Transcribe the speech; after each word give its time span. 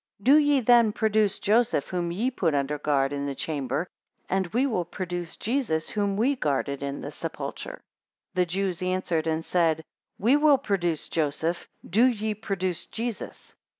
12 0.25 0.25
Do 0.25 0.37
ye 0.43 0.61
then 0.61 0.91
produce 0.91 1.37
Joseph 1.37 1.89
whom 1.89 2.11
ye 2.11 2.31
put 2.31 2.55
under 2.55 2.79
guard 2.79 3.13
in 3.13 3.27
the 3.27 3.35
chamber, 3.35 3.85
and 4.27 4.47
we 4.47 4.65
will 4.65 4.83
produce 4.83 5.37
Jesus 5.37 5.89
whom 5.91 6.17
we 6.17 6.35
guarded 6.35 6.81
in 6.81 7.01
the 7.01 7.11
sepulchre. 7.11 7.75
13 8.33 8.33
The 8.33 8.45
Jews 8.47 8.81
answered 8.81 9.27
and 9.27 9.45
said, 9.45 9.83
We 10.17 10.37
will 10.37 10.57
produce 10.57 11.07
Joseph, 11.07 11.67
do 11.87 12.05
ye 12.07 12.33
produce 12.33 12.87
Jesus. 12.87 13.53